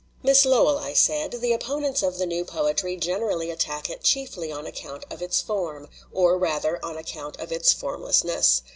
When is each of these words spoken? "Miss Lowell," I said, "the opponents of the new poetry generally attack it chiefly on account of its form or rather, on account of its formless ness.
"Miss 0.23 0.45
Lowell," 0.45 0.79
I 0.79 0.93
said, 0.95 1.29
"the 1.33 1.53
opponents 1.53 2.01
of 2.01 2.17
the 2.17 2.25
new 2.25 2.43
poetry 2.43 2.97
generally 2.97 3.51
attack 3.51 3.87
it 3.87 4.03
chiefly 4.03 4.51
on 4.51 4.65
account 4.65 5.05
of 5.11 5.21
its 5.21 5.41
form 5.41 5.89
or 6.11 6.39
rather, 6.39 6.83
on 6.83 6.97
account 6.97 7.37
of 7.39 7.51
its 7.51 7.71
formless 7.71 8.23
ness. 8.23 8.63